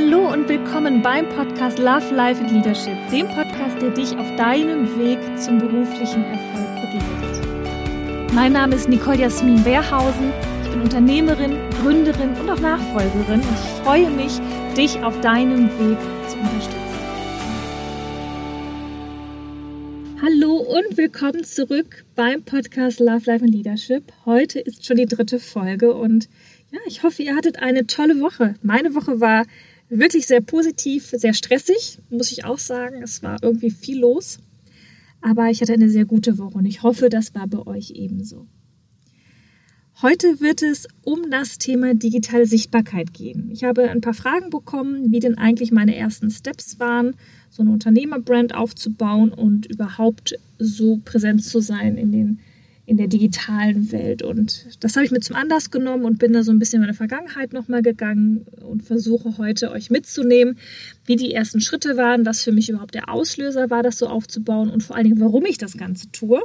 Hallo 0.00 0.32
und 0.32 0.48
willkommen 0.48 1.02
beim 1.02 1.28
Podcast 1.28 1.80
Love, 1.80 2.14
Life 2.14 2.40
and 2.40 2.52
Leadership, 2.52 2.96
dem 3.10 3.26
Podcast, 3.26 3.82
der 3.82 3.90
dich 3.90 4.16
auf 4.16 4.36
deinem 4.36 4.86
Weg 4.96 5.18
zum 5.36 5.58
beruflichen 5.58 6.22
Erfolg 6.22 6.68
begleitet. 6.82 8.32
Mein 8.32 8.52
Name 8.52 8.76
ist 8.76 8.88
Nicole 8.88 9.18
Jasmin 9.18 9.64
Wehrhausen. 9.64 10.32
Ich 10.62 10.70
bin 10.70 10.82
Unternehmerin, 10.82 11.58
Gründerin 11.82 12.30
und 12.40 12.48
auch 12.48 12.60
Nachfolgerin 12.60 13.40
und 13.40 13.48
ich 13.50 13.82
freue 13.82 14.08
mich, 14.08 14.38
dich 14.76 15.02
auf 15.02 15.20
deinem 15.20 15.64
Weg 15.64 15.98
zu 16.28 16.36
unterstützen. 16.36 16.78
Hallo 20.22 20.58
und 20.58 20.96
willkommen 20.96 21.42
zurück 21.42 22.04
beim 22.14 22.44
Podcast 22.44 23.00
Love, 23.00 23.22
Life 23.24 23.44
and 23.44 23.52
Leadership. 23.52 24.12
Heute 24.24 24.60
ist 24.60 24.86
schon 24.86 24.98
die 24.98 25.06
dritte 25.06 25.40
Folge 25.40 25.92
und 25.92 26.28
ja, 26.70 26.78
ich 26.86 27.02
hoffe, 27.02 27.24
ihr 27.24 27.34
hattet 27.34 27.60
eine 27.60 27.88
tolle 27.88 28.20
Woche. 28.20 28.54
Meine 28.62 28.94
Woche 28.94 29.20
war 29.20 29.44
wirklich 29.88 30.26
sehr 30.26 30.40
positiv, 30.40 31.10
sehr 31.10 31.34
stressig, 31.34 31.98
muss 32.10 32.32
ich 32.32 32.44
auch 32.44 32.58
sagen. 32.58 33.02
Es 33.02 33.22
war 33.22 33.38
irgendwie 33.42 33.70
viel 33.70 34.00
los. 34.00 34.38
Aber 35.20 35.50
ich 35.50 35.60
hatte 35.60 35.72
eine 35.72 35.90
sehr 35.90 36.04
gute 36.04 36.38
Woche 36.38 36.58
und 36.58 36.66
ich 36.66 36.82
hoffe, 36.82 37.08
das 37.08 37.34
war 37.34 37.46
bei 37.46 37.66
euch 37.66 37.90
ebenso. 37.90 38.46
Heute 40.00 40.40
wird 40.40 40.62
es 40.62 40.86
um 41.02 41.28
das 41.28 41.58
Thema 41.58 41.92
digitale 41.92 42.46
Sichtbarkeit 42.46 43.12
gehen. 43.12 43.50
Ich 43.50 43.64
habe 43.64 43.90
ein 43.90 44.00
paar 44.00 44.14
Fragen 44.14 44.48
bekommen, 44.48 45.10
wie 45.10 45.18
denn 45.18 45.36
eigentlich 45.36 45.72
meine 45.72 45.96
ersten 45.96 46.30
Steps 46.30 46.78
waren, 46.78 47.16
so 47.50 47.62
eine 47.62 47.72
Unternehmerbrand 47.72 48.54
aufzubauen 48.54 49.32
und 49.32 49.66
überhaupt 49.66 50.38
so 50.60 51.00
präsent 51.04 51.42
zu 51.42 51.58
sein 51.58 51.96
in 51.96 52.12
den 52.12 52.38
in 52.88 52.96
der 52.96 53.06
digitalen 53.06 53.92
Welt. 53.92 54.22
Und 54.22 54.66
das 54.80 54.96
habe 54.96 55.04
ich 55.04 55.10
mir 55.12 55.20
zum 55.20 55.36
Anlass 55.36 55.70
genommen 55.70 56.06
und 56.06 56.18
bin 56.18 56.32
da 56.32 56.42
so 56.42 56.50
ein 56.50 56.58
bisschen 56.58 56.76
in 56.76 56.86
meine 56.86 56.94
Vergangenheit 56.94 57.52
nochmal 57.52 57.82
gegangen 57.82 58.46
und 58.62 58.82
versuche 58.82 59.36
heute 59.36 59.70
euch 59.72 59.90
mitzunehmen, 59.90 60.58
wie 61.04 61.16
die 61.16 61.34
ersten 61.34 61.60
Schritte 61.60 61.98
waren, 61.98 62.24
was 62.24 62.42
für 62.42 62.50
mich 62.50 62.70
überhaupt 62.70 62.94
der 62.94 63.10
Auslöser 63.10 63.68
war, 63.68 63.82
das 63.82 63.98
so 63.98 64.06
aufzubauen 64.06 64.70
und 64.70 64.82
vor 64.82 64.96
allen 64.96 65.04
Dingen, 65.04 65.20
warum 65.20 65.44
ich 65.44 65.58
das 65.58 65.76
Ganze 65.76 66.10
tue, 66.12 66.40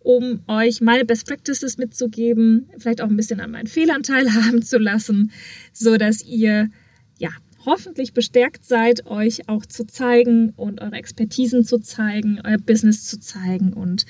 um 0.00 0.40
euch 0.48 0.80
meine 0.80 1.04
Best 1.04 1.28
Practices 1.28 1.78
mitzugeben, 1.78 2.68
vielleicht 2.76 3.00
auch 3.00 3.08
ein 3.08 3.16
bisschen 3.16 3.38
an 3.38 3.52
meinen 3.52 3.68
Fehlern 3.68 4.02
teilhaben 4.02 4.62
zu 4.64 4.78
lassen, 4.78 5.30
so 5.72 5.96
dass 5.96 6.24
ihr 6.24 6.70
ja 7.18 7.30
hoffentlich 7.64 8.14
bestärkt 8.14 8.64
seid, 8.64 9.06
euch 9.06 9.48
auch 9.48 9.64
zu 9.64 9.86
zeigen 9.86 10.50
und 10.56 10.80
eure 10.80 10.96
Expertisen 10.96 11.64
zu 11.64 11.78
zeigen, 11.78 12.40
euer 12.42 12.58
Business 12.58 13.06
zu 13.06 13.20
zeigen 13.20 13.72
und 13.74 14.06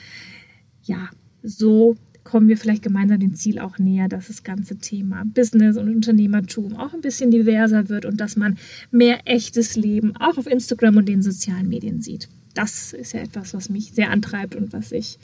ja, 0.82 1.10
so 1.46 1.96
kommen 2.24 2.48
wir 2.48 2.56
vielleicht 2.56 2.82
gemeinsam 2.82 3.20
dem 3.20 3.34
Ziel 3.34 3.60
auch 3.60 3.78
näher, 3.78 4.08
dass 4.08 4.26
das 4.26 4.42
ganze 4.42 4.76
Thema 4.76 5.22
Business 5.24 5.76
und 5.76 5.88
Unternehmertum 5.88 6.76
auch 6.76 6.92
ein 6.92 7.00
bisschen 7.00 7.30
diverser 7.30 7.88
wird 7.88 8.04
und 8.04 8.20
dass 8.20 8.36
man 8.36 8.58
mehr 8.90 9.20
echtes 9.26 9.76
Leben 9.76 10.16
auch 10.16 10.36
auf 10.36 10.46
Instagram 10.46 10.96
und 10.96 11.08
den 11.08 11.22
sozialen 11.22 11.68
Medien 11.68 12.02
sieht. 12.02 12.28
Das 12.54 12.92
ist 12.92 13.12
ja 13.12 13.20
etwas, 13.20 13.54
was 13.54 13.68
mich 13.68 13.92
sehr 13.92 14.10
antreibt 14.10 14.56
und 14.56 14.72
was 14.72 14.90
ich 14.90 15.18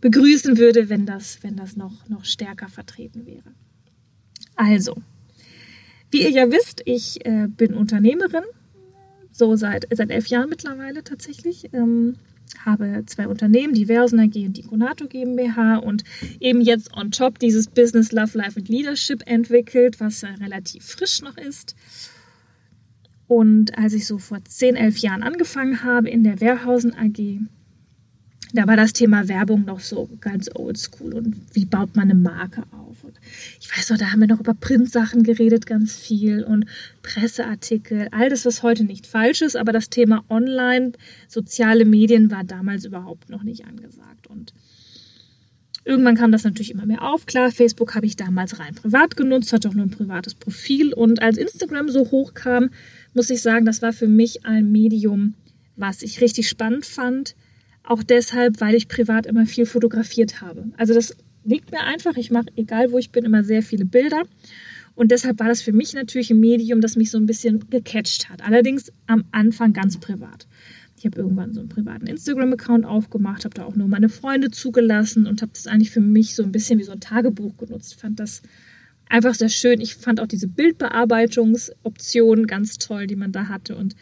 begrüßen 0.00 0.56
würde, 0.56 0.88
wenn 0.88 1.04
das, 1.04 1.38
wenn 1.42 1.56
das 1.56 1.76
noch, 1.76 2.08
noch 2.08 2.24
stärker 2.24 2.68
vertreten 2.68 3.26
wäre. 3.26 3.52
Also, 4.56 4.96
wie 6.10 6.22
ihr 6.22 6.30
ja 6.30 6.50
wisst, 6.50 6.82
ich 6.86 7.24
äh, 7.26 7.46
bin 7.48 7.74
Unternehmerin, 7.74 8.44
so 9.30 9.54
seit, 9.56 9.86
seit 9.94 10.10
elf 10.10 10.28
Jahren 10.28 10.48
mittlerweile 10.48 11.04
tatsächlich. 11.04 11.72
Ähm, 11.74 12.16
habe 12.64 13.04
zwei 13.06 13.28
Unternehmen, 13.28 13.74
die 13.74 13.86
Versen 13.86 14.20
AG 14.20 14.34
und 14.46 14.56
die 14.56 14.62
Conato 14.62 15.06
GmbH 15.06 15.78
und 15.78 16.04
eben 16.40 16.60
jetzt 16.60 16.94
on 16.94 17.10
top 17.10 17.38
dieses 17.38 17.68
Business 17.68 18.12
Love, 18.12 18.36
Life 18.36 18.58
and 18.58 18.68
Leadership 18.68 19.22
entwickelt, 19.26 20.00
was 20.00 20.24
relativ 20.24 20.84
frisch 20.84 21.22
noch 21.22 21.36
ist. 21.36 21.74
Und 23.26 23.76
als 23.76 23.92
ich 23.92 24.06
so 24.06 24.18
vor 24.18 24.42
10, 24.42 24.76
11 24.76 24.98
Jahren 24.98 25.22
angefangen 25.22 25.84
habe 25.84 26.08
in 26.08 26.24
der 26.24 26.40
Wehrhausen 26.40 26.94
AG, 26.94 27.40
da 28.52 28.66
war 28.66 28.76
das 28.76 28.92
Thema 28.92 29.28
Werbung 29.28 29.64
noch 29.64 29.80
so 29.80 30.08
ganz 30.20 30.50
oldschool 30.54 31.14
und 31.14 31.36
wie 31.52 31.66
baut 31.66 31.96
man 31.96 32.10
eine 32.10 32.18
Marke 32.18 32.62
auf. 32.70 33.04
Und 33.04 33.14
ich 33.60 33.76
weiß 33.76 33.90
noch, 33.90 33.98
da 33.98 34.10
haben 34.10 34.20
wir 34.20 34.28
noch 34.28 34.40
über 34.40 34.54
Printsachen 34.54 35.22
geredet, 35.22 35.66
ganz 35.66 35.94
viel 35.94 36.42
und 36.44 36.64
Presseartikel, 37.02 38.08
all 38.10 38.30
das, 38.30 38.46
was 38.46 38.62
heute 38.62 38.84
nicht 38.84 39.06
falsch 39.06 39.42
ist, 39.42 39.56
aber 39.56 39.72
das 39.72 39.90
Thema 39.90 40.24
Online, 40.30 40.92
soziale 41.28 41.84
Medien 41.84 42.30
war 42.30 42.44
damals 42.44 42.84
überhaupt 42.86 43.28
noch 43.28 43.42
nicht 43.42 43.66
angesagt. 43.66 44.26
Und 44.28 44.54
irgendwann 45.84 46.16
kam 46.16 46.32
das 46.32 46.44
natürlich 46.44 46.70
immer 46.70 46.86
mehr 46.86 47.02
auf. 47.02 47.26
Klar, 47.26 47.50
Facebook 47.50 47.94
habe 47.94 48.06
ich 48.06 48.16
damals 48.16 48.58
rein 48.58 48.74
privat 48.74 49.16
genutzt, 49.16 49.52
hatte 49.52 49.68
auch 49.68 49.74
nur 49.74 49.84
ein 49.84 49.90
privates 49.90 50.34
Profil. 50.34 50.94
Und 50.94 51.20
als 51.20 51.36
Instagram 51.36 51.90
so 51.90 52.10
hoch 52.10 52.32
kam, 52.32 52.70
muss 53.12 53.28
ich 53.28 53.42
sagen, 53.42 53.66
das 53.66 53.82
war 53.82 53.92
für 53.92 54.08
mich 54.08 54.46
ein 54.46 54.72
Medium, 54.72 55.34
was 55.76 56.02
ich 56.02 56.22
richtig 56.22 56.48
spannend 56.48 56.86
fand 56.86 57.34
auch 57.88 58.02
deshalb, 58.02 58.60
weil 58.60 58.74
ich 58.74 58.88
privat 58.88 59.26
immer 59.26 59.46
viel 59.46 59.66
fotografiert 59.66 60.40
habe. 60.40 60.64
Also 60.76 60.94
das 60.94 61.16
liegt 61.44 61.72
mir 61.72 61.80
einfach. 61.80 62.16
Ich 62.16 62.30
mache, 62.30 62.46
egal 62.56 62.92
wo 62.92 62.98
ich 62.98 63.10
bin, 63.10 63.24
immer 63.24 63.44
sehr 63.44 63.62
viele 63.62 63.84
Bilder. 63.84 64.22
Und 64.94 65.10
deshalb 65.10 65.38
war 65.38 65.48
das 65.48 65.62
für 65.62 65.72
mich 65.72 65.94
natürlich 65.94 66.30
ein 66.30 66.40
Medium, 66.40 66.80
das 66.80 66.96
mich 66.96 67.10
so 67.10 67.18
ein 67.18 67.26
bisschen 67.26 67.70
gecatcht 67.70 68.28
hat. 68.28 68.44
Allerdings 68.44 68.92
am 69.06 69.24
Anfang 69.30 69.72
ganz 69.72 69.98
privat. 69.98 70.46
Ich 70.98 71.06
habe 71.06 71.18
irgendwann 71.18 71.52
so 71.52 71.60
einen 71.60 71.68
privaten 71.68 72.08
Instagram-Account 72.08 72.84
aufgemacht, 72.84 73.44
habe 73.44 73.54
da 73.54 73.64
auch 73.64 73.76
nur 73.76 73.86
meine 73.86 74.08
Freunde 74.08 74.50
zugelassen 74.50 75.28
und 75.28 75.40
habe 75.40 75.52
das 75.54 75.68
eigentlich 75.68 75.92
für 75.92 76.00
mich 76.00 76.34
so 76.34 76.42
ein 76.42 76.50
bisschen 76.50 76.80
wie 76.80 76.84
so 76.84 76.92
ein 76.92 77.00
Tagebuch 77.00 77.56
genutzt. 77.56 78.00
Fand 78.00 78.18
das 78.18 78.42
einfach 79.08 79.34
sehr 79.34 79.48
schön. 79.48 79.80
Ich 79.80 79.94
fand 79.94 80.20
auch 80.20 80.26
diese 80.26 80.48
Bildbearbeitungsoption 80.48 82.48
ganz 82.48 82.78
toll, 82.78 83.06
die 83.06 83.16
man 83.16 83.30
da 83.30 83.46
hatte. 83.46 83.76
Und 83.76 83.94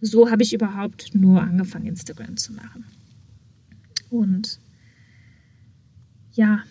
so 0.00 0.30
habe 0.30 0.44
ich 0.44 0.54
überhaupt 0.54 1.12
nur 1.14 1.42
angefangen, 1.42 1.86
Instagram 1.86 2.36
zu 2.36 2.52
machen. 2.52 2.84
Und 4.10 4.58
ja, 6.32 6.62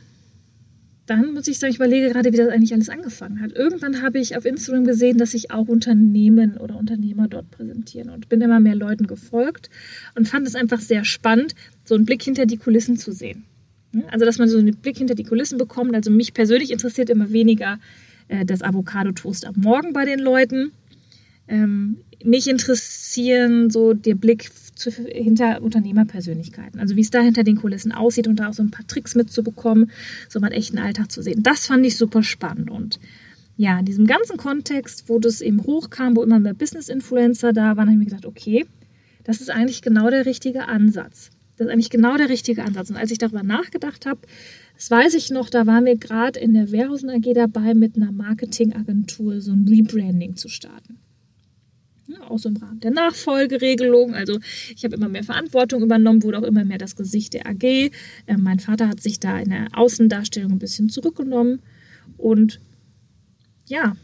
dann 1.09 1.33
muss 1.33 1.47
ich 1.47 1.57
sagen, 1.57 1.71
ich 1.71 1.77
überlege 1.77 2.09
gerade, 2.09 2.31
wie 2.31 2.37
das 2.37 2.49
eigentlich 2.49 2.73
alles 2.73 2.89
angefangen 2.89 3.41
hat. 3.41 3.53
Irgendwann 3.53 4.01
habe 4.03 4.19
ich 4.19 4.37
auf 4.37 4.45
Instagram 4.45 4.85
gesehen, 4.85 5.17
dass 5.17 5.31
sich 5.31 5.49
auch 5.49 5.67
Unternehmen 5.67 6.57
oder 6.57 6.77
Unternehmer 6.77 7.27
dort 7.27 7.49
präsentieren 7.49 8.09
und 8.09 8.29
bin 8.29 8.41
immer 8.41 8.59
mehr 8.59 8.75
Leuten 8.75 9.07
gefolgt 9.07 9.69
und 10.15 10.27
fand 10.27 10.47
es 10.47 10.53
einfach 10.53 10.79
sehr 10.79 11.05
spannend, 11.05 11.55
so 11.83 11.95
einen 11.95 12.05
Blick 12.05 12.21
hinter 12.21 12.45
die 12.45 12.57
Kulissen 12.57 12.95
zu 12.95 13.11
sehen. 13.11 13.45
Also, 14.11 14.25
dass 14.25 14.37
man 14.37 14.47
so 14.49 14.59
einen 14.59 14.75
Blick 14.75 14.99
hinter 14.99 15.15
die 15.15 15.23
Kulissen 15.23 15.57
bekommt. 15.57 15.95
Also, 15.95 16.11
mich 16.11 16.35
persönlich 16.35 16.69
interessiert 16.69 17.09
immer 17.09 17.31
weniger 17.31 17.79
äh, 18.27 18.45
das 18.45 18.61
Avocado-Toast 18.61 19.45
am 19.45 19.55
Morgen 19.57 19.93
bei 19.93 20.05
den 20.05 20.19
Leuten. 20.19 20.71
Ähm, 21.47 21.97
mich 22.23 22.47
interessieren 22.47 23.71
so 23.71 23.93
der 23.93 24.13
Blick 24.13 24.51
zu, 24.79 24.91
hinter 24.91 25.61
Unternehmerpersönlichkeiten. 25.61 26.79
Also 26.79 26.95
wie 26.95 27.01
es 27.01 27.11
da 27.11 27.21
hinter 27.21 27.43
den 27.43 27.57
Kulissen 27.57 27.91
aussieht 27.91 28.27
und 28.27 28.37
da 28.37 28.49
auch 28.49 28.53
so 28.53 28.63
ein 28.63 28.71
paar 28.71 28.87
Tricks 28.87 29.15
mitzubekommen, 29.15 29.91
so 30.29 30.39
mal 30.39 30.53
echten 30.53 30.79
Alltag 30.79 31.11
zu 31.11 31.21
sehen. 31.21 31.43
Das 31.43 31.67
fand 31.67 31.85
ich 31.85 31.97
super 31.97 32.23
spannend 32.23 32.71
und 32.71 32.99
ja, 33.57 33.77
in 33.77 33.85
diesem 33.85 34.07
ganzen 34.07 34.37
Kontext, 34.37 35.09
wo 35.09 35.19
das 35.19 35.41
eben 35.41 35.61
hochkam, 35.63 36.15
wo 36.15 36.23
immer 36.23 36.39
mehr 36.39 36.53
Business-Influencer 36.53 37.51
da 37.51 37.75
waren, 37.75 37.89
habe 37.89 37.91
ich 37.91 37.97
mir 37.97 38.05
gedacht, 38.05 38.25
okay, 38.25 38.65
das 39.25 39.41
ist 39.41 39.49
eigentlich 39.49 39.81
genau 39.81 40.09
der 40.09 40.25
richtige 40.25 40.69
Ansatz. 40.69 41.29
Das 41.57 41.67
ist 41.67 41.73
eigentlich 41.73 41.89
genau 41.89 42.15
der 42.15 42.29
richtige 42.29 42.63
Ansatz. 42.63 42.89
Und 42.89 42.95
als 42.95 43.11
ich 43.11 43.17
darüber 43.17 43.43
nachgedacht 43.43 44.05
habe, 44.05 44.21
das 44.75 44.89
weiß 44.89 45.13
ich 45.13 45.29
noch, 45.29 45.49
da 45.49 45.67
waren 45.67 45.83
wir 45.83 45.97
gerade 45.97 46.39
in 46.39 46.53
der 46.53 46.71
Wehrhausen 46.71 47.09
AG 47.09 47.33
dabei, 47.33 47.73
mit 47.73 47.97
einer 47.97 48.13
Marketingagentur 48.13 49.41
so 49.41 49.51
ein 49.51 49.67
Rebranding 49.67 50.37
zu 50.37 50.47
starten. 50.47 50.99
Auch 52.29 52.39
so 52.39 52.49
im 52.49 52.57
Rahmen 52.57 52.79
der 52.79 52.91
Nachfolgeregelung. 52.91 54.13
Also 54.13 54.39
ich 54.75 54.83
habe 54.83 54.95
immer 54.95 55.09
mehr 55.09 55.23
Verantwortung 55.23 55.81
übernommen, 55.83 56.23
wurde 56.23 56.39
auch 56.39 56.43
immer 56.43 56.63
mehr 56.63 56.77
das 56.77 56.95
Gesicht 56.95 57.33
der 57.33 57.47
AG. 57.47 57.63
Äh, 57.63 57.91
mein 58.37 58.59
Vater 58.59 58.87
hat 58.87 59.01
sich 59.01 59.19
da 59.19 59.39
in 59.39 59.49
der 59.49 59.67
Außendarstellung 59.73 60.53
ein 60.53 60.59
bisschen 60.59 60.89
zurückgenommen. 60.89 61.61
Und 62.17 62.59
ja, 63.67 63.95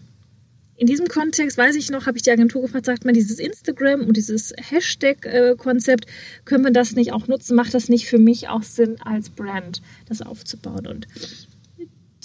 in 0.77 0.87
diesem 0.87 1.07
Kontext, 1.07 1.57
weiß 1.57 1.75
ich 1.75 1.89
noch, 1.89 2.05
habe 2.05 2.17
ich 2.17 2.23
die 2.23 2.31
Agentur 2.31 2.61
gefragt, 2.61 2.85
sagt 2.85 3.05
man, 3.05 3.13
dieses 3.13 3.39
Instagram 3.39 4.01
und 4.01 4.17
dieses 4.17 4.53
Hashtag-Konzept, 4.57 6.05
können 6.43 6.65
wir 6.65 6.71
das 6.71 6.95
nicht 6.95 7.13
auch 7.13 7.27
nutzen? 7.27 7.55
Macht 7.55 7.73
das 7.73 7.87
nicht 7.87 8.07
für 8.07 8.17
mich 8.17 8.49
auch 8.49 8.63
Sinn, 8.63 8.97
als 8.99 9.29
Brand 9.29 9.81
das 10.09 10.21
aufzubauen? 10.21 10.85
Und 10.85 11.07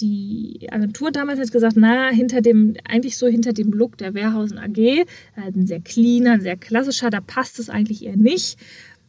die 0.01 0.67
Agentur 0.71 1.11
damals 1.11 1.39
hat 1.39 1.51
gesagt, 1.51 1.77
na, 1.77 2.09
hinter 2.09 2.41
dem, 2.41 2.75
eigentlich 2.87 3.17
so 3.17 3.27
hinter 3.27 3.53
dem 3.53 3.71
Look 3.71 3.97
der 3.97 4.13
Wehrhausen 4.13 4.57
AG, 4.57 4.77
äh, 4.77 5.05
ein 5.35 5.67
sehr 5.67 5.79
cleaner, 5.79 6.33
ein 6.33 6.41
sehr 6.41 6.57
klassischer, 6.57 7.09
da 7.09 7.21
passt 7.21 7.59
es 7.59 7.69
eigentlich 7.69 8.03
eher 8.03 8.17
nicht. 8.17 8.57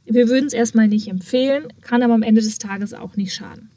Wir 0.05 0.29
würden 0.29 0.47
es 0.47 0.53
erstmal 0.53 0.89
nicht 0.89 1.09
empfehlen, 1.09 1.73
kann 1.81 2.03
aber 2.03 2.15
am 2.15 2.23
Ende 2.23 2.43
des 2.43 2.59
Tages 2.59 2.93
auch 2.93 3.17
nicht 3.17 3.35
schaden. 3.35 3.71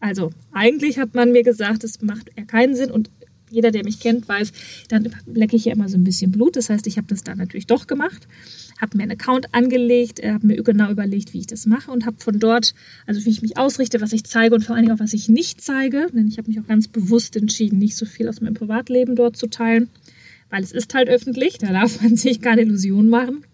Also, 0.00 0.30
eigentlich 0.52 0.98
hat 0.98 1.14
man 1.14 1.32
mir 1.32 1.42
gesagt, 1.42 1.84
es 1.84 2.02
macht 2.02 2.30
eher 2.36 2.44
keinen 2.44 2.74
Sinn 2.74 2.90
und 2.90 3.10
jeder, 3.54 3.70
der 3.70 3.84
mich 3.84 4.00
kennt, 4.00 4.28
weiß, 4.28 4.52
dann 4.88 5.10
lecke 5.26 5.56
ich 5.56 5.64
ja 5.64 5.72
immer 5.72 5.88
so 5.88 5.96
ein 5.96 6.04
bisschen 6.04 6.30
Blut. 6.30 6.56
Das 6.56 6.70
heißt, 6.70 6.86
ich 6.86 6.96
habe 6.96 7.06
das 7.08 7.24
dann 7.24 7.38
natürlich 7.38 7.66
doch 7.66 7.86
gemacht 7.86 8.26
habe 8.80 8.96
mir 8.96 9.04
einen 9.04 9.12
Account 9.12 9.54
angelegt, 9.54 10.20
äh, 10.20 10.32
habe 10.32 10.46
mir 10.46 10.62
genau 10.62 10.90
überlegt, 10.90 11.32
wie 11.32 11.40
ich 11.40 11.46
das 11.46 11.66
mache 11.66 11.90
und 11.90 12.06
habe 12.06 12.16
von 12.18 12.38
dort, 12.38 12.74
also 13.06 13.24
wie 13.24 13.30
ich 13.30 13.42
mich 13.42 13.56
ausrichte, 13.56 14.00
was 14.00 14.12
ich 14.12 14.24
zeige 14.24 14.54
und 14.54 14.62
vor 14.64 14.74
allen 14.74 14.84
Dingen 14.84 14.96
auch, 14.96 15.02
was 15.02 15.12
ich 15.12 15.28
nicht 15.28 15.60
zeige, 15.60 16.08
denn 16.12 16.28
ich 16.28 16.38
habe 16.38 16.48
mich 16.48 16.60
auch 16.60 16.66
ganz 16.66 16.88
bewusst 16.88 17.36
entschieden, 17.36 17.78
nicht 17.78 17.96
so 17.96 18.06
viel 18.06 18.28
aus 18.28 18.40
meinem 18.40 18.54
Privatleben 18.54 19.16
dort 19.16 19.36
zu 19.36 19.46
teilen, 19.46 19.88
weil 20.50 20.62
es 20.62 20.72
ist 20.72 20.94
halt 20.94 21.08
öffentlich, 21.08 21.58
da 21.58 21.72
darf 21.72 22.00
man 22.02 22.16
sich 22.16 22.40
keine 22.40 22.62
Illusionen 22.62 23.08
machen. 23.08 23.44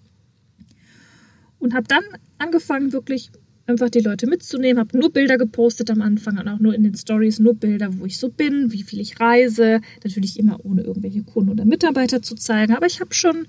Und 1.59 1.75
habe 1.75 1.87
dann 1.87 2.03
angefangen, 2.39 2.95
wirklich 2.95 3.31
einfach 3.71 3.91
die 3.91 4.01
Leute 4.01 4.27
mitzunehmen, 4.27 4.79
habe 4.79 4.99
nur 4.99 5.13
Bilder 5.13 5.39
gepostet 5.39 5.91
am 5.91 6.03
Anfang 6.03 6.39
und 6.39 6.49
auch 6.49 6.59
nur 6.59 6.75
in 6.75 6.83
den 6.83 6.95
Stories 6.95 7.39
nur 7.39 7.55
Bilder, 7.55 7.99
wo 7.99 8.07
ich 8.07 8.19
so 8.19 8.29
bin, 8.29 8.73
wie 8.73 8.83
viel 8.83 9.01
ich 9.01 9.19
reise, 9.21 9.81
natürlich 10.05 10.39
immer 10.39 10.65
ohne 10.65 10.83
irgendwelche 10.83 11.23
Kunden 11.23 11.51
oder 11.51 11.65
Mitarbeiter 11.65 12.23
zu 12.23 12.35
zeigen, 12.35 12.75
aber 12.75 12.87
ich 12.87 13.01
habe 13.01 13.15
schon 13.15 13.47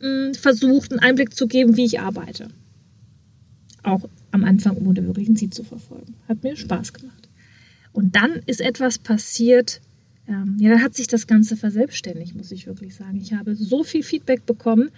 mh, 0.00 0.28
mm, 0.28 0.34
versucht, 0.34 0.92
einen 0.92 1.00
Einblick 1.00 1.34
zu 1.34 1.46
geben, 1.46 1.76
wie 1.76 1.84
ich 1.84 2.00
arbeite. 2.00 2.48
Auch 3.82 4.08
am 4.30 4.44
Anfang 4.44 4.76
ohne 4.76 5.06
wirklich 5.06 5.28
ein 5.28 5.36
Ziel 5.36 5.50
zu 5.50 5.64
verfolgen. 5.64 6.14
Hat 6.28 6.42
mir 6.42 6.56
Spaß 6.56 6.92
gemacht. 6.92 7.28
Und 7.92 8.16
dann 8.16 8.40
ist 8.46 8.60
etwas 8.60 8.98
passiert, 8.98 9.80
ähm, 10.26 10.56
ja, 10.58 10.70
dann 10.70 10.82
hat 10.82 10.94
sich 10.94 11.06
das 11.06 11.26
Ganze 11.26 11.56
verselbstständigt, 11.56 12.34
muss 12.34 12.50
ich 12.50 12.66
wirklich 12.66 12.94
sagen. 12.94 13.20
Ich 13.20 13.32
habe 13.34 13.54
so 13.54 13.84
viel 13.84 14.02
Feedback 14.02 14.46
bekommen. 14.46 14.90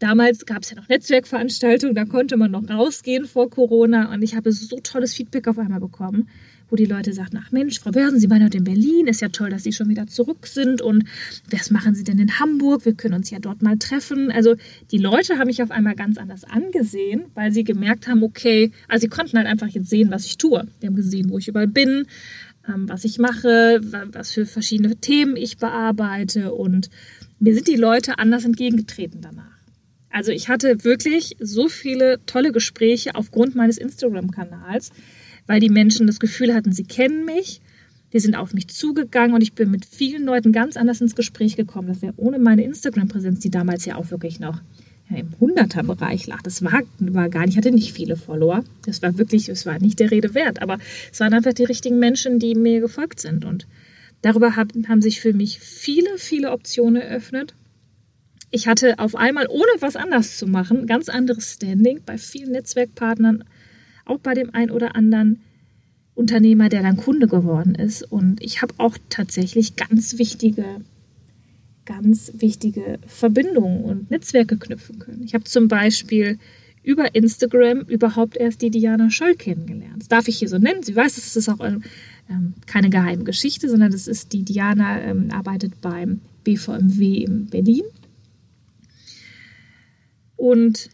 Damals 0.00 0.46
gab 0.46 0.62
es 0.62 0.70
ja 0.70 0.76
noch 0.76 0.88
Netzwerkveranstaltungen, 0.88 1.94
da 1.94 2.06
konnte 2.06 2.38
man 2.38 2.50
noch 2.50 2.68
rausgehen 2.68 3.26
vor 3.26 3.50
Corona 3.50 4.12
und 4.12 4.22
ich 4.22 4.34
habe 4.34 4.50
so 4.50 4.80
tolles 4.82 5.12
Feedback 5.12 5.46
auf 5.46 5.58
einmal 5.58 5.78
bekommen, 5.78 6.26
wo 6.70 6.76
die 6.76 6.86
Leute 6.86 7.12
sagten, 7.12 7.38
ach 7.38 7.52
Mensch, 7.52 7.78
Frau 7.80 7.90
Börsen, 7.90 8.18
Sie 8.18 8.30
waren 8.30 8.42
heute 8.42 8.56
in 8.56 8.64
Berlin, 8.64 9.08
ist 9.08 9.20
ja 9.20 9.28
toll, 9.28 9.50
dass 9.50 9.62
Sie 9.62 9.72
schon 9.72 9.90
wieder 9.90 10.06
zurück 10.06 10.46
sind 10.46 10.80
und 10.80 11.04
was 11.50 11.70
machen 11.70 11.94
Sie 11.94 12.02
denn 12.02 12.18
in 12.18 12.40
Hamburg? 12.40 12.86
Wir 12.86 12.94
können 12.94 13.12
uns 13.12 13.28
ja 13.28 13.40
dort 13.40 13.60
mal 13.60 13.76
treffen. 13.76 14.30
Also 14.30 14.56
die 14.90 14.96
Leute 14.96 15.36
haben 15.36 15.48
mich 15.48 15.62
auf 15.62 15.70
einmal 15.70 15.96
ganz 15.96 16.16
anders 16.16 16.44
angesehen, 16.44 17.26
weil 17.34 17.52
sie 17.52 17.64
gemerkt 17.64 18.08
haben, 18.08 18.22
okay, 18.22 18.72
also 18.88 19.02
sie 19.02 19.08
konnten 19.08 19.36
halt 19.36 19.48
einfach 19.48 19.68
jetzt 19.68 19.90
sehen, 19.90 20.10
was 20.10 20.24
ich 20.24 20.38
tue. 20.38 20.66
Die 20.80 20.86
haben 20.86 20.96
gesehen, 20.96 21.28
wo 21.28 21.36
ich 21.36 21.48
überall 21.48 21.68
bin, 21.68 22.06
ähm, 22.66 22.88
was 22.88 23.04
ich 23.04 23.18
mache, 23.18 23.80
was 24.12 24.30
für 24.30 24.46
verschiedene 24.46 24.96
Themen 24.96 25.36
ich 25.36 25.58
bearbeite 25.58 26.54
und 26.54 26.88
mir 27.38 27.54
sind 27.54 27.68
die 27.68 27.76
Leute 27.76 28.18
anders 28.18 28.46
entgegengetreten 28.46 29.20
danach. 29.20 29.59
Also 30.10 30.32
ich 30.32 30.48
hatte 30.48 30.84
wirklich 30.84 31.36
so 31.38 31.68
viele 31.68 32.20
tolle 32.26 32.52
Gespräche 32.52 33.14
aufgrund 33.14 33.54
meines 33.54 33.78
Instagram-Kanals, 33.78 34.90
weil 35.46 35.60
die 35.60 35.70
Menschen 35.70 36.06
das 36.06 36.20
Gefühl 36.20 36.54
hatten, 36.54 36.72
sie 36.72 36.84
kennen 36.84 37.24
mich, 37.24 37.60
die 38.12 38.18
sind 38.18 38.34
auf 38.34 38.52
mich 38.52 38.68
zugegangen 38.68 39.34
und 39.34 39.42
ich 39.42 39.52
bin 39.52 39.70
mit 39.70 39.84
vielen 39.84 40.24
Leuten 40.24 40.52
ganz 40.52 40.76
anders 40.76 41.00
ins 41.00 41.14
Gespräch 41.14 41.56
gekommen. 41.56 41.88
Das 41.88 42.02
wäre 42.02 42.14
ohne 42.16 42.38
meine 42.38 42.64
Instagram-Präsenz, 42.64 43.40
die 43.40 43.50
damals 43.50 43.84
ja 43.84 43.96
auch 43.96 44.10
wirklich 44.10 44.40
noch 44.40 44.60
ja, 45.10 45.18
im 45.18 45.28
Hunderter-Bereich 45.38 46.26
lag. 46.26 46.42
Das 46.42 46.62
war, 46.64 46.80
war 46.98 47.28
gar 47.28 47.42
nicht, 47.42 47.50
ich 47.50 47.56
hatte 47.56 47.70
nicht 47.70 47.92
viele 47.92 48.16
Follower. 48.16 48.64
Das 48.84 49.02
war 49.02 49.16
wirklich, 49.16 49.48
es 49.48 49.64
war 49.64 49.78
nicht 49.78 50.00
der 50.00 50.10
Rede 50.10 50.34
wert. 50.34 50.60
Aber 50.60 50.78
es 51.12 51.20
waren 51.20 51.34
einfach 51.34 51.52
die 51.52 51.64
richtigen 51.64 52.00
Menschen, 52.00 52.38
die 52.40 52.54
mir 52.54 52.80
gefolgt 52.80 53.20
sind. 53.20 53.44
Und 53.44 53.66
darüber 54.22 54.56
haben, 54.56 54.88
haben 54.88 55.02
sich 55.02 55.20
für 55.20 55.32
mich 55.32 55.60
viele, 55.60 56.18
viele 56.18 56.50
Optionen 56.50 57.00
eröffnet. 57.00 57.54
Ich 58.50 58.66
hatte 58.66 58.98
auf 58.98 59.14
einmal, 59.14 59.46
ohne 59.48 59.70
was 59.80 59.96
anders 59.96 60.36
zu 60.36 60.46
machen, 60.46 60.86
ganz 60.86 61.08
anderes 61.08 61.52
Standing 61.52 62.00
bei 62.04 62.18
vielen 62.18 62.52
Netzwerkpartnern, 62.52 63.44
auch 64.04 64.18
bei 64.18 64.34
dem 64.34 64.54
einen 64.54 64.70
oder 64.70 64.96
anderen 64.96 65.40
Unternehmer, 66.14 66.68
der 66.68 66.82
dann 66.82 66.96
Kunde 66.96 67.28
geworden 67.28 67.74
ist. 67.74 68.02
Und 68.02 68.42
ich 68.42 68.60
habe 68.60 68.74
auch 68.78 68.98
tatsächlich 69.08 69.76
ganz 69.76 70.18
wichtige 70.18 70.64
ganz 71.90 72.32
wichtige 72.36 72.98
Verbindungen 73.06 73.82
und 73.82 74.10
Netzwerke 74.10 74.56
knüpfen 74.56 75.00
können. 75.00 75.22
Ich 75.24 75.34
habe 75.34 75.44
zum 75.44 75.66
Beispiel 75.66 76.38
über 76.82 77.14
Instagram 77.14 77.80
überhaupt 77.80 78.36
erst 78.36 78.62
die 78.62 78.70
Diana 78.70 79.10
Scholl 79.10 79.34
kennengelernt. 79.34 79.96
Das 79.98 80.08
darf 80.08 80.28
ich 80.28 80.38
hier 80.38 80.48
so 80.48 80.58
nennen. 80.58 80.82
Sie 80.82 80.94
weiß, 80.94 81.18
es 81.18 81.36
ist 81.36 81.48
auch 81.48 81.60
ähm, 81.60 82.54
keine 82.66 82.90
geheime 82.90 83.24
Geschichte, 83.24 83.68
sondern 83.68 83.90
das 83.90 84.06
ist 84.06 84.32
die 84.32 84.44
Diana 84.44 85.00
ähm, 85.00 85.30
arbeitet 85.32 85.80
beim 85.80 86.20
BVMW 86.44 87.24
in 87.24 87.46
Berlin. 87.46 87.82
Und 90.40 90.88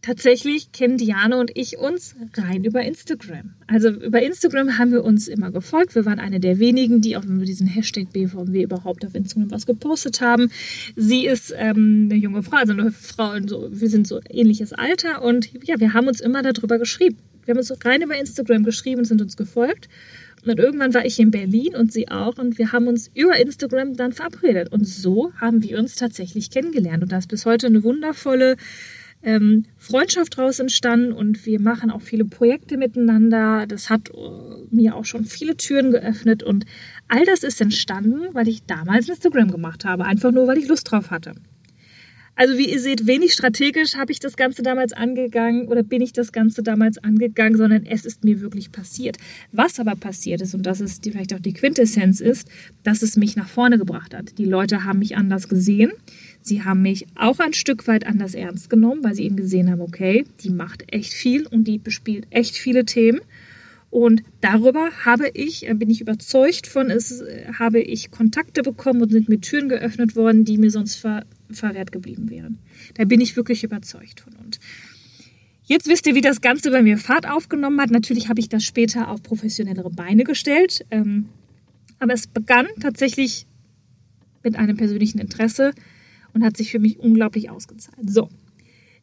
tatsächlich 0.00 0.72
kennen 0.72 0.96
Diane 0.96 1.36
und 1.36 1.50
ich 1.54 1.76
uns 1.76 2.16
rein 2.38 2.64
über 2.64 2.82
Instagram. 2.82 3.52
Also 3.66 3.90
über 3.90 4.22
Instagram 4.22 4.78
haben 4.78 4.92
wir 4.92 5.04
uns 5.04 5.28
immer 5.28 5.50
gefolgt. 5.50 5.94
Wir 5.94 6.06
waren 6.06 6.18
eine 6.18 6.40
der 6.40 6.58
wenigen, 6.58 7.02
die 7.02 7.18
auch 7.18 7.24
mit 7.24 7.46
diesem 7.46 7.66
Hashtag 7.66 8.10
BVMW 8.14 8.62
überhaupt 8.62 9.04
auf 9.04 9.14
Instagram 9.14 9.50
was 9.50 9.66
gepostet 9.66 10.22
haben. 10.22 10.50
Sie 10.96 11.26
ist 11.26 11.52
ähm, 11.54 12.08
eine 12.10 12.18
junge 12.18 12.42
Frau, 12.42 12.56
also 12.56 12.72
eine 12.72 12.90
Frau, 12.92 13.34
so, 13.46 13.68
wir 13.70 13.90
sind 13.90 14.08
so 14.08 14.20
ähnliches 14.30 14.72
Alter 14.72 15.22
und 15.22 15.50
ja, 15.66 15.78
wir 15.78 15.92
haben 15.92 16.08
uns 16.08 16.22
immer 16.22 16.42
darüber 16.42 16.78
geschrieben. 16.78 17.18
Wir 17.44 17.52
haben 17.52 17.58
uns 17.58 17.72
rein 17.84 18.00
über 18.00 18.18
Instagram 18.18 18.64
geschrieben 18.64 19.00
und 19.00 19.04
sind 19.04 19.20
uns 19.20 19.36
gefolgt. 19.36 19.90
Und 20.44 20.58
irgendwann 20.58 20.94
war 20.94 21.04
ich 21.04 21.20
in 21.20 21.30
Berlin 21.30 21.76
und 21.76 21.92
sie 21.92 22.08
auch 22.08 22.36
und 22.38 22.58
wir 22.58 22.72
haben 22.72 22.88
uns 22.88 23.10
über 23.14 23.36
Instagram 23.36 23.94
dann 23.94 24.12
verabredet. 24.12 24.72
Und 24.72 24.86
so 24.86 25.32
haben 25.40 25.62
wir 25.62 25.78
uns 25.78 25.94
tatsächlich 25.94 26.50
kennengelernt. 26.50 27.02
Und 27.02 27.12
da 27.12 27.18
ist 27.18 27.28
bis 27.28 27.46
heute 27.46 27.68
eine 27.68 27.84
wundervolle 27.84 28.56
ähm, 29.22 29.66
Freundschaft 29.78 30.36
daraus 30.36 30.58
entstanden 30.58 31.12
und 31.12 31.46
wir 31.46 31.60
machen 31.60 31.90
auch 31.90 32.02
viele 32.02 32.24
Projekte 32.24 32.76
miteinander. 32.76 33.66
Das 33.66 33.88
hat 33.88 34.12
uh, 34.12 34.66
mir 34.70 34.96
auch 34.96 35.04
schon 35.04 35.24
viele 35.24 35.56
Türen 35.56 35.92
geöffnet 35.92 36.42
und 36.42 36.64
all 37.08 37.24
das 37.24 37.44
ist 37.44 37.60
entstanden, 37.60 38.22
weil 38.32 38.48
ich 38.48 38.64
damals 38.64 39.08
Instagram 39.08 39.50
gemacht 39.50 39.84
habe, 39.84 40.04
einfach 40.04 40.32
nur, 40.32 40.48
weil 40.48 40.58
ich 40.58 40.68
Lust 40.68 40.90
drauf 40.90 41.10
hatte. 41.10 41.34
Also 42.34 42.56
wie 42.56 42.70
ihr 42.70 42.80
seht, 42.80 43.06
wenig 43.06 43.34
strategisch 43.34 43.94
habe 43.94 44.10
ich 44.10 44.18
das 44.18 44.36
Ganze 44.36 44.62
damals 44.62 44.94
angegangen 44.94 45.68
oder 45.68 45.82
bin 45.82 46.00
ich 46.00 46.14
das 46.14 46.32
Ganze 46.32 46.62
damals 46.62 46.96
angegangen, 46.96 47.58
sondern 47.58 47.84
es 47.84 48.06
ist 48.06 48.24
mir 48.24 48.40
wirklich 48.40 48.72
passiert. 48.72 49.18
Was 49.52 49.78
aber 49.78 49.96
passiert 49.96 50.40
ist, 50.40 50.54
und 50.54 50.64
das 50.64 50.80
ist 50.80 51.04
vielleicht 51.04 51.34
auch 51.34 51.40
die 51.40 51.52
Quintessenz 51.52 52.20
ist, 52.20 52.48
dass 52.84 53.02
es 53.02 53.16
mich 53.16 53.36
nach 53.36 53.48
vorne 53.48 53.76
gebracht 53.76 54.14
hat. 54.14 54.38
Die 54.38 54.46
Leute 54.46 54.84
haben 54.84 55.00
mich 55.00 55.14
anders 55.16 55.48
gesehen. 55.48 55.92
Sie 56.40 56.64
haben 56.64 56.80
mich 56.80 57.06
auch 57.16 57.38
ein 57.38 57.52
Stück 57.52 57.86
weit 57.86 58.06
anders 58.06 58.34
ernst 58.34 58.70
genommen, 58.70 59.04
weil 59.04 59.14
sie 59.14 59.24
eben 59.24 59.36
gesehen 59.36 59.70
haben, 59.70 59.82
okay, 59.82 60.24
die 60.42 60.50
macht 60.50 60.84
echt 60.90 61.12
viel 61.12 61.46
und 61.46 61.64
die 61.64 61.78
bespielt 61.78 62.26
echt 62.30 62.56
viele 62.56 62.86
Themen. 62.86 63.20
Und 63.92 64.22
darüber 64.40 64.88
habe 65.04 65.28
ich, 65.34 65.68
äh, 65.68 65.74
bin 65.74 65.90
ich 65.90 66.00
überzeugt 66.00 66.66
von, 66.66 66.90
es 66.90 67.20
äh, 67.20 67.44
habe 67.58 67.78
ich 67.78 68.10
Kontakte 68.10 68.62
bekommen 68.62 69.02
und 69.02 69.12
sind 69.12 69.28
mir 69.28 69.38
Türen 69.38 69.68
geöffnet 69.68 70.16
worden, 70.16 70.46
die 70.46 70.56
mir 70.56 70.70
sonst 70.70 70.94
ver, 70.94 71.26
verwehrt 71.56 71.92
geblieben 71.92 72.30
wären. 72.30 72.58
Da 72.94 73.04
bin 73.04 73.20
ich 73.20 73.36
wirklich 73.36 73.64
überzeugt 73.64 74.20
von. 74.20 74.34
Und 74.34 74.58
jetzt 75.64 75.88
wisst 75.88 76.06
ihr, 76.06 76.14
wie 76.14 76.20
das 76.20 76.40
Ganze 76.40 76.70
bei 76.70 76.82
mir 76.82 76.98
Fahrt 76.98 77.28
aufgenommen 77.28 77.80
hat. 77.80 77.90
Natürlich 77.90 78.28
habe 78.28 78.40
ich 78.40 78.48
das 78.48 78.64
später 78.64 79.08
auf 79.08 79.22
professionellere 79.22 79.90
Beine 79.90 80.24
gestellt. 80.24 80.84
Ähm, 80.90 81.28
aber 81.98 82.14
es 82.14 82.26
begann 82.26 82.66
tatsächlich 82.80 83.46
mit 84.42 84.56
einem 84.56 84.76
persönlichen 84.76 85.18
Interesse 85.18 85.72
und 86.34 86.44
hat 86.44 86.56
sich 86.56 86.70
für 86.70 86.78
mich 86.78 86.98
unglaublich 86.98 87.50
ausgezahlt. 87.50 88.10
So, 88.10 88.28